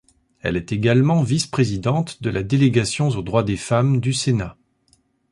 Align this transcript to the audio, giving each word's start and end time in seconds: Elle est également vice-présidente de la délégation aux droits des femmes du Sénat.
Elle 0.39 0.57
est 0.57 0.71
également 0.71 1.21
vice-présidente 1.21 2.23
de 2.23 2.31
la 2.31 2.41
délégation 2.41 3.09
aux 3.09 3.21
droits 3.21 3.43
des 3.43 3.55
femmes 3.55 3.99
du 3.99 4.13
Sénat. 4.13 4.57